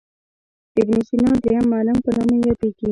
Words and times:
ابن 0.81 0.97
سینا 1.07 1.31
درېم 1.43 1.65
معلم 1.71 1.97
په 2.03 2.09
نامه 2.17 2.35
یادیږي. 2.45 2.79